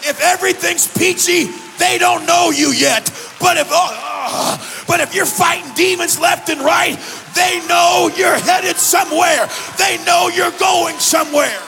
[0.07, 3.05] If everything's peachy, they don't know you yet.
[3.39, 6.97] But if oh, oh, but if you're fighting demons left and right,
[7.35, 9.47] they know you're headed somewhere.
[9.77, 11.59] They know you're going somewhere.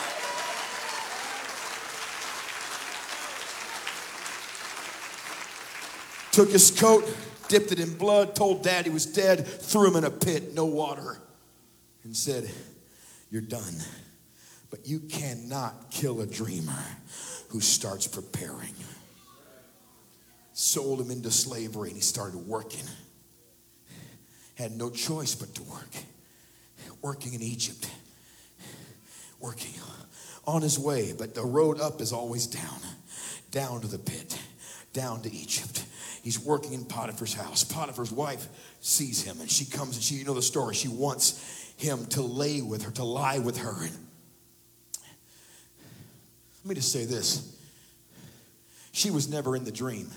[6.31, 7.03] Took his coat,
[7.47, 10.65] dipped it in blood, told dad he was dead, threw him in a pit, no
[10.65, 11.17] water
[12.07, 12.49] and said,
[13.29, 13.75] You're done.
[14.69, 16.83] But you cannot kill a dreamer
[17.49, 18.73] who starts preparing.
[20.53, 22.83] Sold him into slavery and he started working.
[24.55, 25.95] Had no choice but to work.
[27.01, 27.89] Working in Egypt.
[29.39, 29.73] Working
[30.45, 32.79] on his way, but the road up is always down.
[33.51, 34.41] Down to the pit,
[34.93, 35.83] down to Egypt.
[36.23, 37.63] He's working in Potiphar's house.
[37.65, 38.47] Potiphar's wife
[38.79, 42.21] sees him and she comes and she, you know the story, she wants him to
[42.21, 43.71] lay with her, to lie with her.
[43.71, 43.97] And
[46.63, 47.57] let me just say this
[48.91, 50.09] she was never in the dream.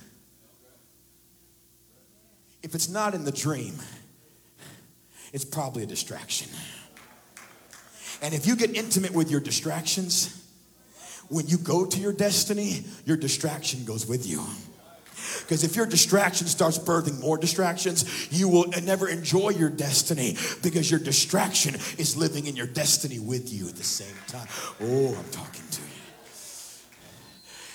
[2.63, 3.75] If it's not in the dream,
[5.33, 6.51] it's probably a distraction.
[8.23, 10.45] And if you get intimate with your distractions,
[11.29, 14.45] when you go to your destiny, your distraction goes with you.
[15.51, 20.89] Because if your distraction starts birthing more distractions, you will never enjoy your destiny because
[20.89, 24.47] your distraction is living in your destiny with you at the same time.
[24.81, 25.89] Oh, I'm talking to you.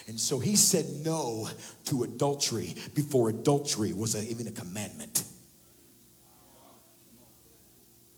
[0.08, 1.50] And so he said no
[1.88, 5.26] to adultery before adultery was a, even a commandment.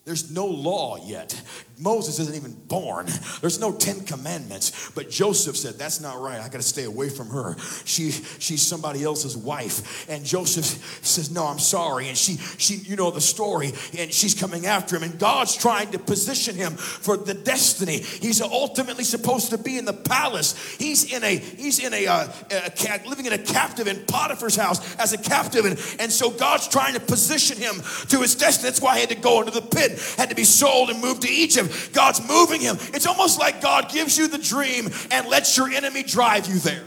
[0.08, 1.40] There's no law yet.
[1.78, 3.08] Moses isn't even born.
[3.42, 4.90] There's no Ten Commandments.
[4.96, 6.40] But Joseph said, That's not right.
[6.40, 7.58] I got to stay away from her.
[7.84, 10.10] She, she's somebody else's wife.
[10.10, 12.08] And Joseph says, No, I'm sorry.
[12.08, 13.74] And she, she, you know the story.
[13.98, 15.04] And she's coming after him.
[15.04, 18.00] And God's trying to position him for the destiny.
[18.00, 20.78] He's ultimately supposed to be in the palace.
[20.78, 24.96] He's in a, he's in a, uh, a living in a captive in Potiphar's house
[24.96, 25.66] as a captive.
[25.66, 27.76] And, and so God's trying to position him
[28.08, 28.70] to his destiny.
[28.70, 31.24] That's why he had to go into the pit had to be sold and moved
[31.24, 31.92] to Egypt.
[31.94, 32.78] God's moving him.
[32.94, 36.84] It's almost like God gives you the dream and lets your enemy drive you there.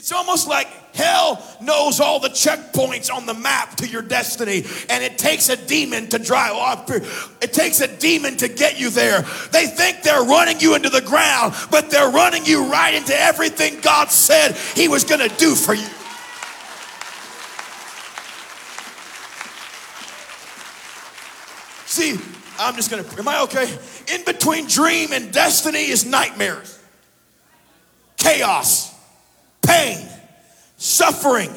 [0.00, 5.04] It's almost like hell knows all the checkpoints on the map to your destiny, and
[5.04, 6.90] it takes a demon to drive off.
[7.42, 9.20] It takes a demon to get you there.
[9.52, 13.80] They think they're running you into the ground, but they're running you right into everything
[13.82, 15.86] God said He was going to do for you.
[21.90, 22.16] See,
[22.56, 23.68] I'm just gonna, am I okay?
[24.14, 26.78] In between dream and destiny is nightmares,
[28.16, 28.94] chaos,
[29.60, 30.06] pain,
[30.76, 31.50] suffering.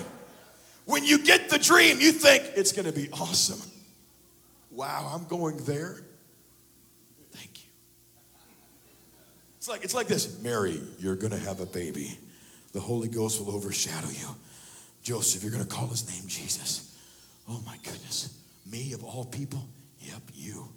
[0.86, 3.62] When you get the dream, you think it's gonna be awesome.
[4.72, 6.02] Wow, I'm going there.
[7.32, 7.70] Thank you.
[9.60, 12.18] It's like, it's like this Mary, you're gonna have a baby.
[12.72, 14.30] The Holy Ghost will overshadow you.
[15.04, 16.98] Joseph, you're gonna call his name Jesus.
[17.48, 18.36] Oh my goodness.
[18.66, 19.64] Me of all people,
[20.04, 20.70] Yep, you.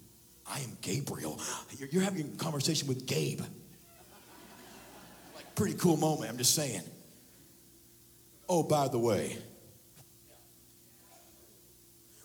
[0.48, 1.40] I am Gabriel.
[1.76, 3.40] You're, you're having a conversation with Gabe.
[5.34, 6.82] Like, pretty cool moment, I'm just saying.
[8.48, 9.36] Oh, by the way,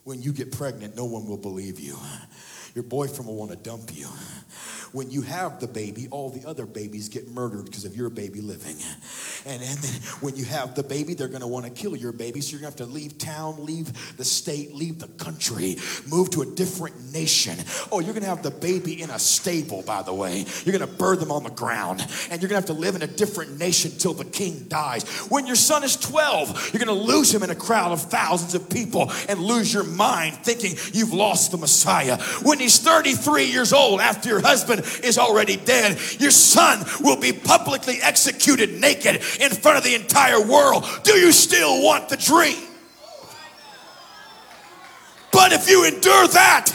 [0.04, 1.98] when you get pregnant, no one will believe you.
[2.76, 4.08] Your boyfriend will want to dump you.
[4.92, 8.42] When you have the baby, all the other babies get murdered because of your baby
[8.42, 8.76] living.
[9.46, 12.12] And, and then when you have the baby, they're going to want to kill your
[12.12, 12.42] baby.
[12.42, 15.78] So you're going to have to leave town, leave the state, leave the country,
[16.10, 17.58] move to a different nation.
[17.90, 20.46] Oh, you're going to have the baby in a stable, by the way.
[20.66, 22.02] You're going to birth them on the ground.
[22.30, 25.08] And you're going to have to live in a different nation till the king dies.
[25.30, 28.56] When your son is 12, you're going to lose him in a crowd of thousands
[28.56, 32.18] of people and lose your mind thinking you've lost the Messiah.
[32.44, 35.98] When he's 33 years old, after your husband is already dead.
[36.20, 40.86] Your son will be publicly executed naked in front of the entire world.
[41.04, 42.68] Do you still want the dream?
[45.32, 46.72] But if you endure that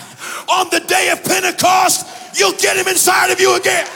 [0.48, 2.06] on the day of Pentecost,
[2.38, 3.86] you'll get him inside of you again.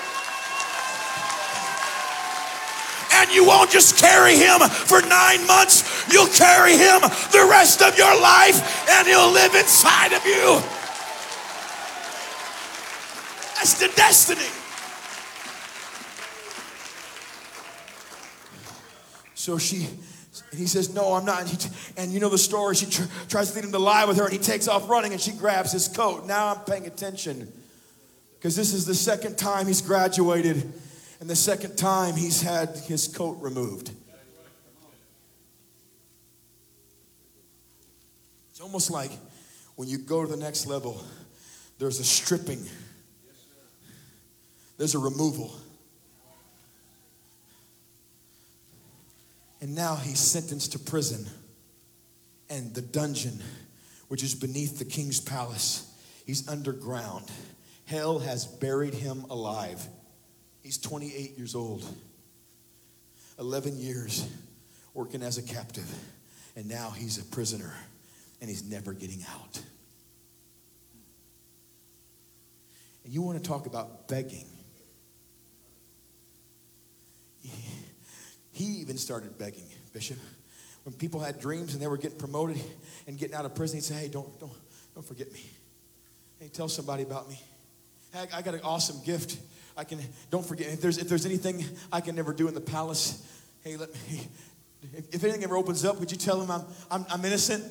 [3.12, 7.00] And you won't just carry him for nine months, you'll carry him
[7.32, 10.79] the rest of your life, and he'll live inside of you.
[13.60, 14.40] That's the destiny.
[19.34, 19.86] So she,
[20.56, 21.42] he says, No, I'm not.
[21.42, 22.74] And, and you know the story.
[22.74, 25.12] She tr- tries to lead him to lie with her, and he takes off running,
[25.12, 26.24] and she grabs his coat.
[26.24, 27.52] Now I'm paying attention
[28.38, 30.72] because this is the second time he's graduated,
[31.20, 33.90] and the second time he's had his coat removed.
[38.48, 39.10] It's almost like
[39.76, 41.04] when you go to the next level,
[41.78, 42.66] there's a stripping
[44.80, 45.54] there's a removal.
[49.60, 51.26] And now he's sentenced to prison
[52.48, 53.42] and the dungeon,
[54.08, 55.86] which is beneath the king's palace.
[56.24, 57.30] He's underground.
[57.84, 59.86] Hell has buried him alive.
[60.62, 61.84] He's 28 years old,
[63.38, 64.26] 11 years
[64.94, 65.94] working as a captive,
[66.56, 67.74] and now he's a prisoner
[68.40, 69.62] and he's never getting out.
[73.04, 74.46] And you want to talk about begging.
[78.52, 80.18] He even started begging, Bishop.
[80.84, 82.60] When people had dreams and they were getting promoted
[83.06, 84.52] and getting out of prison, he'd say, Hey, don't, don't,
[84.94, 85.44] don't forget me.
[86.38, 87.40] Hey, tell somebody about me.
[88.12, 89.38] Hey, I got an awesome gift.
[89.76, 90.00] I can,
[90.30, 93.26] don't forget, if there's, if there's anything I can never do in the palace,
[93.62, 94.28] hey, let me,
[94.94, 97.64] if, if anything ever opens up, would you tell him I'm, I'm, I'm innocent?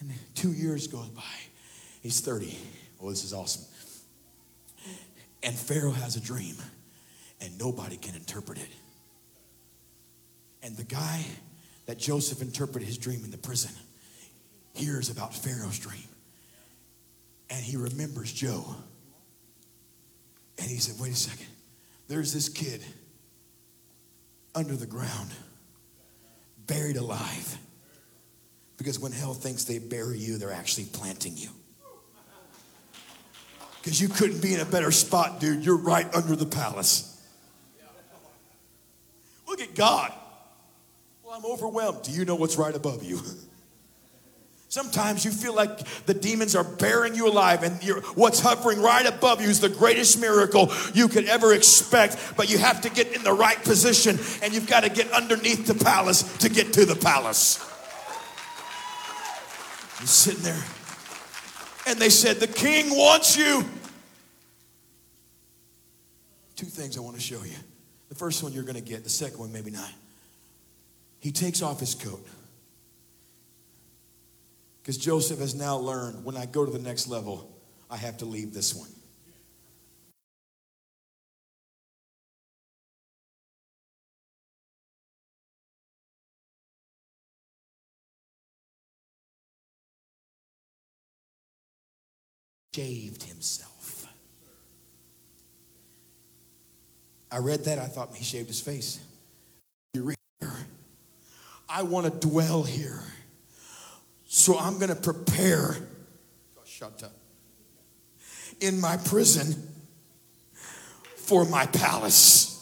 [0.00, 1.22] And two years goes by.
[2.02, 2.56] He's 30.
[3.00, 3.64] Well, this is awesome.
[5.46, 6.56] And Pharaoh has a dream,
[7.40, 8.68] and nobody can interpret it.
[10.60, 11.24] And the guy
[11.86, 13.70] that Joseph interpreted his dream in the prison
[14.74, 16.02] hears about Pharaoh's dream.
[17.48, 18.74] And he remembers Joe.
[20.58, 21.46] And he said, wait a second.
[22.08, 22.82] There's this kid
[24.52, 25.30] under the ground,
[26.66, 27.56] buried alive.
[28.78, 31.50] Because when hell thinks they bury you, they're actually planting you.
[33.86, 35.64] Because you couldn't be in a better spot, dude.
[35.64, 37.22] You're right under the palace.
[39.46, 40.12] Look at God.
[41.22, 42.02] Well, I'm overwhelmed.
[42.02, 43.20] Do you know what's right above you?
[44.68, 47.74] Sometimes you feel like the demons are bearing you alive, and
[48.16, 52.16] what's hovering right above you is the greatest miracle you could ever expect.
[52.36, 55.64] But you have to get in the right position, and you've got to get underneath
[55.68, 57.60] the palace to get to the palace.
[60.00, 60.64] You're sitting there,
[61.86, 63.64] and they said, The king wants you.
[66.56, 67.56] Two things I want to show you.
[68.08, 69.92] The first one you're going to get, the second one, maybe not.
[71.20, 72.26] He takes off his coat.
[74.82, 77.50] Because Joseph has now learned when I go to the next level,
[77.90, 78.88] I have to leave this one.
[92.76, 94.06] Shaved himself.
[97.32, 99.00] I read that, I thought he shaved his face.
[99.94, 100.52] You read here.
[101.70, 103.00] I want to dwell here.
[104.26, 105.78] So I'm going to prepare
[108.60, 109.54] in my prison
[111.16, 112.52] for my palace.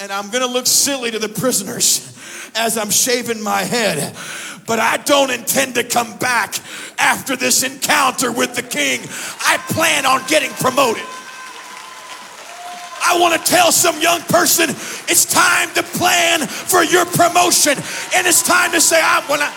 [0.00, 2.18] And I'm going to look silly to the prisoners
[2.54, 4.16] as I'm shaving my head.
[4.66, 6.54] But I don't intend to come back
[6.98, 9.00] after this encounter with the king.
[9.44, 11.02] I plan on getting promoted.
[13.04, 17.74] I want to tell some young person it's time to plan for your promotion.
[18.14, 19.52] And it's time to say, I, when I,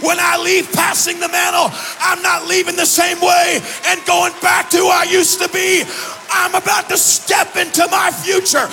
[0.00, 1.68] when I leave passing the mantle,
[2.00, 5.82] I'm not leaving the same way and going back to who I used to be.
[6.30, 8.68] I'm about to step into my future.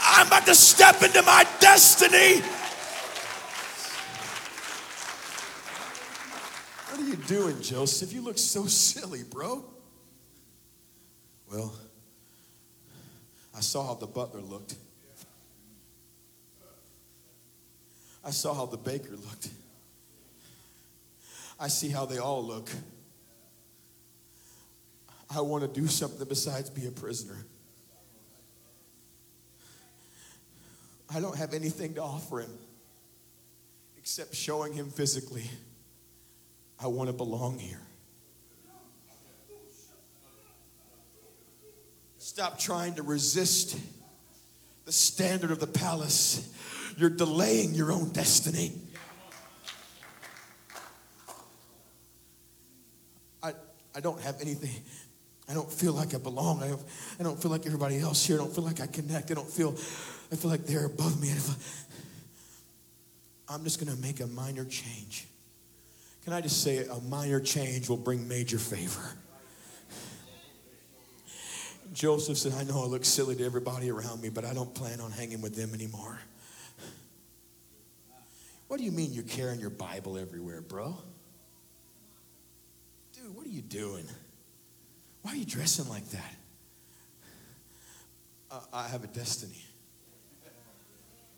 [0.00, 2.40] I'm about to step into my destiny.
[6.88, 8.12] What are you doing, Joseph?
[8.12, 9.62] You look so silly, bro.
[11.52, 11.72] Well,
[13.54, 14.74] I saw how the butler looked.
[18.24, 19.50] I saw how the baker looked.
[21.60, 22.70] I see how they all look.
[25.30, 27.36] I want to do something besides be a prisoner.
[31.14, 32.52] I don't have anything to offer him
[33.98, 35.44] except showing him physically
[36.80, 37.80] I want to belong here.
[42.18, 43.78] Stop trying to resist
[44.84, 46.54] the standard of the palace.
[46.96, 48.72] You're delaying your own destiny.
[53.42, 53.54] I,
[53.94, 54.82] I don't have anything.
[55.48, 56.62] I don't feel like I belong.
[56.62, 56.82] I don't,
[57.18, 58.36] I don't feel like everybody else here.
[58.36, 59.30] I don't feel like I connect.
[59.30, 59.72] I don't feel,
[60.30, 61.32] I feel like they're above me.
[63.48, 65.26] I'm just going to make a minor change.
[66.28, 69.00] Can I just say a minor change will bring major favor?
[71.94, 75.00] Joseph said, I know I look silly to everybody around me, but I don't plan
[75.00, 76.20] on hanging with them anymore.
[78.66, 80.98] What do you mean you're carrying your Bible everywhere, bro?
[83.14, 84.04] Dude, what are you doing?
[85.22, 86.34] Why are you dressing like that?
[88.50, 89.64] Uh, I have a destiny.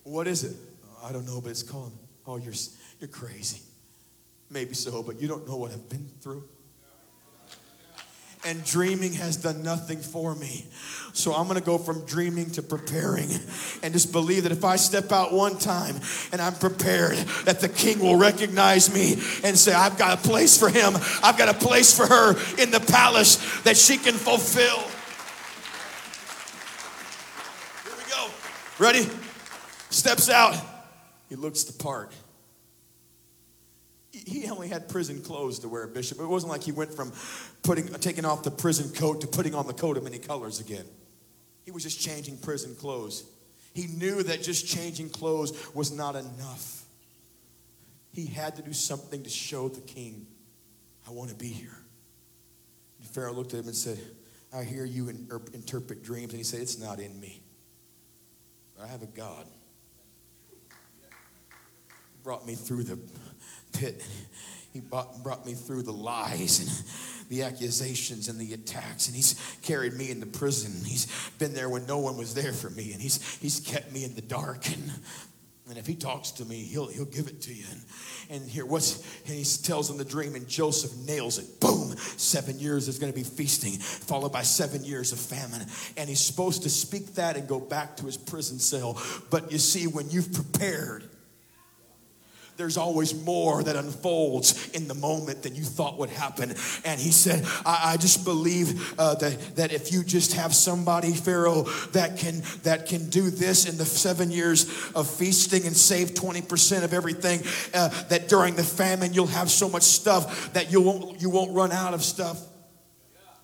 [0.03, 0.57] What is it?
[1.01, 1.93] I don't know, but it's called,
[2.27, 2.55] oh, you're,
[2.99, 3.61] you're crazy.
[4.51, 6.43] Maybe so, but you don't know what I've been through
[8.45, 10.65] and dreaming has done nothing for me.
[11.13, 13.29] So I'm gonna go from dreaming to preparing
[13.83, 15.99] and just believe that if I step out one time
[16.31, 20.57] and I'm prepared, that the king will recognize me and say, I've got a place
[20.57, 22.31] for him, I've got a place for her
[22.61, 24.79] in the palace that she can fulfill.
[27.83, 28.29] Here we go.
[28.79, 29.07] Ready?
[29.89, 30.55] Steps out.
[31.29, 32.11] He looks the part
[34.11, 36.19] he only had prison clothes to wear, Bishop.
[36.19, 37.13] It wasn't like he went from
[37.63, 40.85] putting, taking off the prison coat to putting on the coat of many colors again.
[41.63, 43.23] He was just changing prison clothes.
[43.73, 46.83] He knew that just changing clothes was not enough.
[48.11, 50.27] He had to do something to show the king,
[51.07, 51.77] I want to be here.
[52.99, 53.97] And Pharaoh looked at him and said,
[54.53, 56.31] I hear you er, interpret dreams.
[56.31, 57.41] And he said, It's not in me.
[58.75, 59.45] But I have a God.
[62.23, 62.99] Brought me through the
[63.73, 64.03] pit.
[64.73, 69.07] He brought, brought me through the lies and the accusations and the attacks.
[69.07, 70.71] And he's carried me into prison.
[70.85, 71.07] He's
[71.39, 72.93] been there when no one was there for me.
[72.93, 74.69] And he's, he's kept me in the dark.
[74.71, 74.91] And
[75.69, 77.63] And if he talks to me, he'll, he'll give it to you.
[77.71, 77.81] And,
[78.29, 81.61] and here, what's, and he tells him the dream, and Joseph nails it.
[81.61, 81.95] Boom!
[82.17, 85.65] Seven years is going to be feasting, followed by seven years of famine.
[85.95, 89.01] And he's supposed to speak that and go back to his prison cell.
[89.29, 91.07] But you see, when you've prepared,
[92.61, 96.53] there's always more that unfolds in the moment than you thought would happen.
[96.85, 101.11] And he said, I, I just believe uh, that, that if you just have somebody,
[101.11, 106.09] Pharaoh, that can, that can do this in the seven years of feasting and save
[106.11, 107.41] 20% of everything,
[107.73, 111.55] uh, that during the famine you'll have so much stuff that you won't, you won't
[111.55, 112.39] run out of stuff.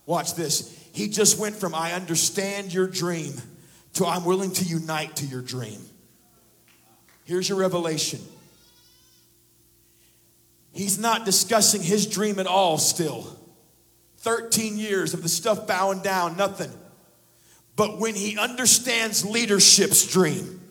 [0.06, 0.78] Watch this.
[0.94, 3.34] He just went from, I understand your dream,
[3.94, 5.80] to I'm willing to unite to your dream.
[7.24, 8.20] Here's your revelation.
[10.78, 13.36] He's not discussing his dream at all still.
[14.20, 16.72] 13 years of the stuff bowing down, nothing.
[17.76, 20.62] But when he understands leadership's dream,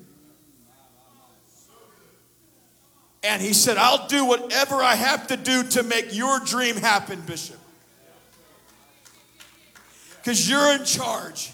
[3.24, 7.20] and he said, I'll do whatever I have to do to make your dream happen,
[7.22, 7.58] Bishop.
[10.18, 11.50] Because you're in charge.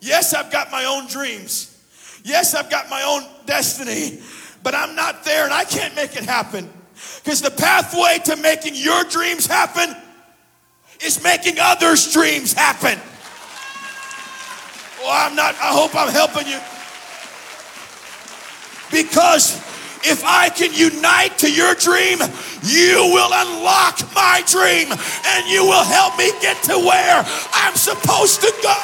[0.00, 1.76] Yes, I've got my own dreams.
[2.22, 4.20] Yes, I've got my own destiny,
[4.62, 6.70] but I'm not there and I can't make it happen.
[7.22, 9.94] Because the pathway to making your dreams happen
[11.04, 12.98] is making others' dreams happen.
[15.00, 16.58] Well, I'm not, I hope I'm helping you.
[18.90, 19.56] Because
[20.02, 22.18] if I can unite to your dream,
[22.62, 28.40] you will unlock my dream and you will help me get to where I'm supposed
[28.42, 28.74] to go.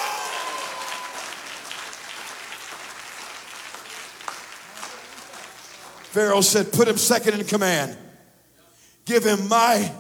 [6.13, 7.97] Pharaoh said, Put him second in command.
[9.07, 9.91] Give him my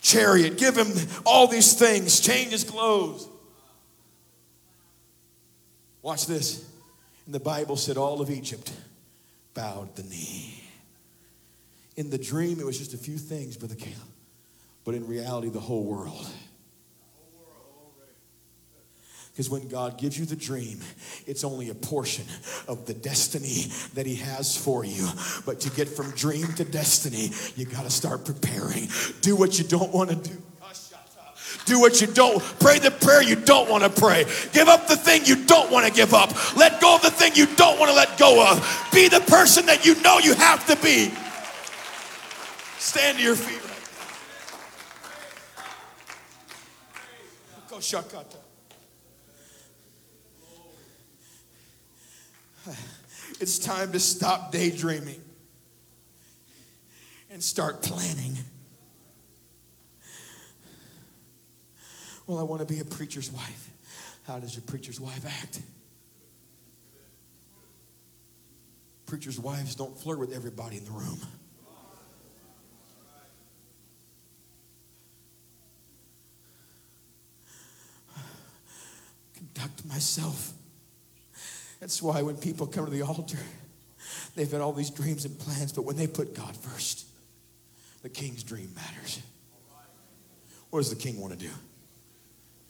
[0.00, 0.56] chariot.
[0.56, 0.92] Give him
[1.26, 2.20] all these things.
[2.20, 3.28] Change his clothes.
[6.02, 6.64] Watch this.
[7.26, 8.72] And the Bible said all of Egypt
[9.54, 10.62] bowed the knee.
[11.96, 13.96] In the dream, it was just a few things, Brother Caleb.
[14.84, 16.28] But in reality, the whole world.
[19.34, 20.78] Because when God gives you the dream,
[21.26, 22.24] it's only a portion
[22.68, 23.64] of the destiny
[23.94, 25.08] that He has for you.
[25.44, 28.88] But to get from dream to destiny, you got to start preparing.
[29.22, 30.40] Do what you don't want to do.
[31.64, 32.40] Do what you don't.
[32.60, 34.24] Pray the prayer you don't want to pray.
[34.52, 36.30] Give up the thing you don't want to give up.
[36.56, 38.88] Let go of the thing you don't want to let go of.
[38.92, 41.12] Be the person that you know you have to be.
[42.78, 43.70] Stand to your feet right
[47.58, 47.62] now.
[47.68, 48.36] Go shakata.
[53.40, 55.20] It's time to stop daydreaming
[57.30, 58.36] and start planning.
[62.26, 63.70] Well, I want to be a preacher's wife.
[64.26, 65.60] How does your preacher's wife act?
[69.06, 71.20] Preacher's wives don't flirt with everybody in the room.
[79.36, 80.53] Conduct myself
[81.84, 83.36] that's why when people come to the altar,
[84.34, 87.06] they've had all these dreams and plans, but when they put God first,
[88.00, 89.20] the king's dream matters.
[90.70, 91.50] What does the king want to do?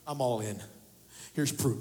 [0.05, 0.61] I'm all in.
[1.33, 1.79] Here's proof.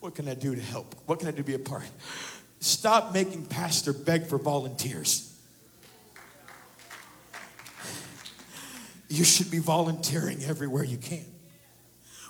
[0.00, 0.92] What can I do to help?
[1.06, 1.84] What can I do to be a part?
[2.58, 5.40] Stop making pastor beg for volunteers.
[9.08, 11.26] You should be volunteering everywhere you can.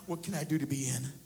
[0.05, 1.20] What can I do to be in?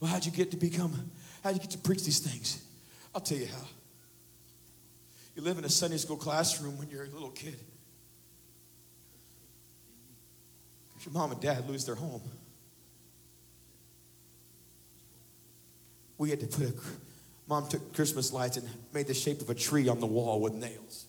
[0.00, 1.10] Well, how'd you get to become,
[1.42, 2.64] how'd you get to preach these things?
[3.14, 3.66] I'll tell you how.
[5.34, 7.58] You live in a Sunday school classroom when you're a little kid.
[11.04, 12.20] Your mom and dad lose their home.
[16.18, 16.74] We had to put a,
[17.48, 20.52] mom took Christmas lights and made the shape of a tree on the wall with
[20.52, 21.06] nails.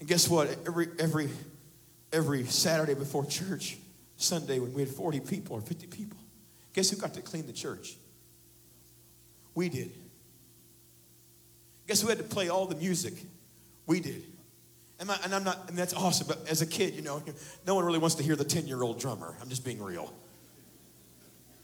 [0.00, 0.48] And guess what?
[0.66, 1.28] Every, every,
[2.12, 3.76] every Saturday before church,
[4.16, 6.18] Sunday when we had 40 people or 50 people.
[6.72, 7.96] Guess who got to clean the church?
[9.54, 9.92] We did.
[11.86, 13.14] Guess who had to play all the music?
[13.86, 14.24] We did.
[15.00, 17.22] And, I, and I'm not, and that's awesome, but as a kid, you know,
[17.66, 19.34] no one really wants to hear the 10 year old drummer.
[19.40, 20.12] I'm just being real.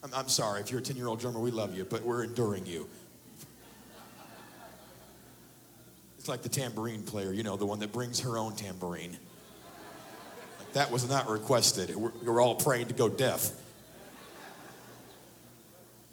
[0.02, 2.24] I'm, I'm sorry if you're a 10 year old drummer, we love you, but we're
[2.24, 2.88] enduring you.
[6.18, 9.16] It's like the tambourine player, you know, the one that brings her own tambourine.
[10.72, 11.94] That was not requested.
[11.94, 13.50] We're, we're all praying to go deaf.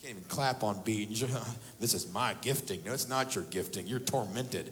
[0.02, 1.24] Can't even clap on beat.
[1.80, 2.84] This is my gifting.
[2.84, 3.86] No, it's not your gifting.
[3.86, 4.72] You're tormented.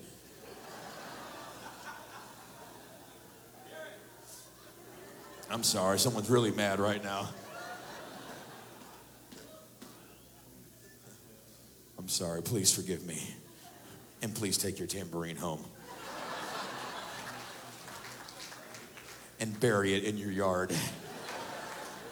[5.51, 7.29] I'm sorry, someone's really mad right now.
[11.99, 13.21] I'm sorry, please forgive me.
[14.21, 15.63] And please take your tambourine home.
[19.39, 20.73] And bury it in your yard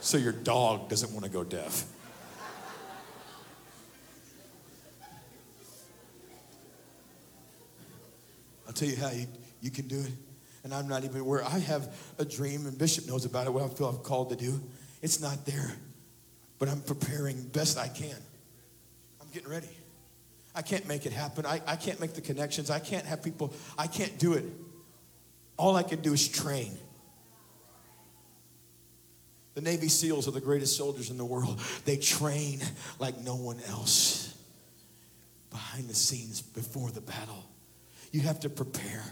[0.01, 1.85] so your dog doesn't want to go deaf.
[8.67, 9.27] I'll tell you how you,
[9.61, 10.11] you can do it.
[10.63, 11.43] And I'm not even aware.
[11.43, 14.35] I have a dream, and Bishop knows about it, what I feel I'm called to
[14.35, 14.61] do.
[15.01, 15.71] It's not there,
[16.57, 18.15] but I'm preparing best I can.
[19.21, 19.69] I'm getting ready.
[20.55, 21.45] I can't make it happen.
[21.45, 22.69] I, I can't make the connections.
[22.69, 24.45] I can't have people, I can't do it.
[25.57, 26.77] All I can do is train.
[29.53, 31.61] The Navy SEALs are the greatest soldiers in the world.
[31.85, 32.61] They train
[32.99, 34.35] like no one else
[35.51, 37.45] behind the scenes before the battle.
[38.11, 39.03] You have to prepare.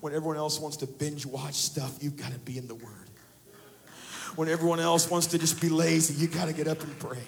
[0.00, 3.08] When everyone else wants to binge watch stuff, you've got to be in the Word.
[4.36, 7.22] When everyone else wants to just be lazy, you got to get up and pray.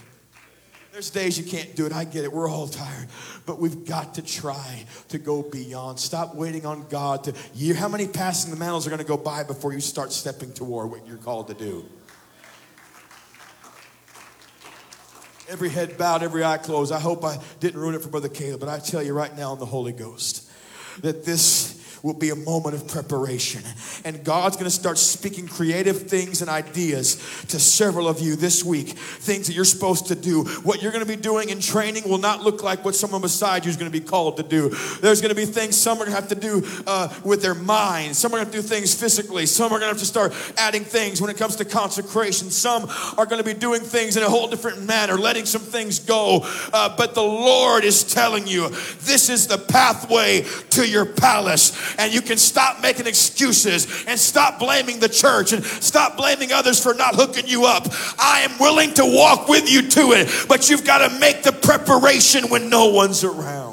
[0.96, 1.92] There's days you can't do it.
[1.92, 2.32] I get it.
[2.32, 3.08] We're all tired.
[3.44, 6.00] But we've got to try to go beyond.
[6.00, 7.74] Stop waiting on God to you.
[7.74, 10.90] How many passing the mantles are going to go by before you start stepping toward
[10.90, 11.84] what you're called to do?
[15.50, 16.90] Every head bowed, every eye closed.
[16.92, 19.52] I hope I didn't ruin it for Brother Caleb, but I tell you right now
[19.52, 20.50] in the Holy Ghost
[21.02, 21.75] that this
[22.06, 23.60] will be a moment of preparation.
[24.04, 27.16] And God's going to start speaking creative things and ideas
[27.48, 28.90] to several of you this week.
[28.90, 30.44] Things that you're supposed to do.
[30.62, 33.64] What you're going to be doing in training will not look like what someone beside
[33.64, 34.68] you is going to be called to do.
[35.00, 37.56] There's going to be things some are going to have to do uh, with their
[37.56, 38.18] minds.
[38.18, 39.44] Some are going to do things physically.
[39.46, 42.50] Some are going to have to start adding things when it comes to consecration.
[42.50, 42.88] Some
[43.18, 46.42] are going to be doing things in a whole different manner, letting some things go.
[46.72, 48.68] Uh, but the Lord is telling you
[49.00, 54.58] this is the pathway to your palace and you can stop making excuses and stop
[54.58, 57.86] blaming the church and stop blaming others for not hooking you up.
[58.18, 61.52] I am willing to walk with you to it, but you've got to make the
[61.52, 63.65] preparation when no one's around.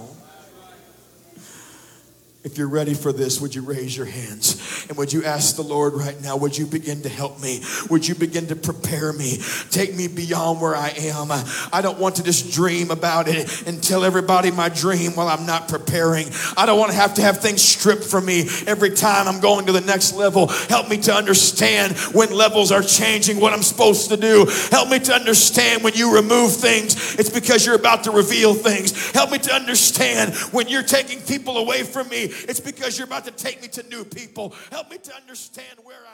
[2.43, 4.85] If you're ready for this, would you raise your hands?
[4.89, 7.63] And would you ask the Lord right now, would you begin to help me?
[7.89, 9.37] Would you begin to prepare me?
[9.71, 11.29] Take me beyond where I am.
[11.71, 15.45] I don't want to just dream about it and tell everybody my dream while I'm
[15.45, 16.27] not preparing.
[16.57, 19.67] I don't want to have to have things stripped from me every time I'm going
[19.67, 20.47] to the next level.
[20.47, 24.47] Help me to understand when levels are changing what I'm supposed to do.
[24.69, 29.11] Help me to understand when you remove things, it's because you're about to reveal things.
[29.11, 33.25] Help me to understand when you're taking people away from me it's because you're about
[33.25, 34.53] to take me to new people.
[34.71, 36.12] Help me to understand where going.